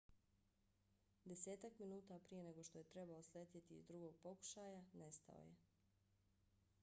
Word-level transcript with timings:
desetak 1.31 1.77
minuta 1.81 2.17
prije 2.29 2.43
nego 2.47 2.63
što 2.63 2.77
je 2.79 2.83
trebao 2.93 3.23
sletjeti 3.23 3.77
iz 3.77 3.85
drugog 3.87 4.15
pokušaja 4.23 4.83
nestao 4.93 5.37
je 5.43 5.55